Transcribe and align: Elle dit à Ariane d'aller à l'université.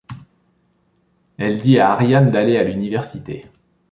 Elle 1.37 1.61
dit 1.61 1.77
à 1.77 1.91
Ariane 1.91 2.31
d'aller 2.31 2.57
à 2.57 2.63
l'université. 2.63 3.45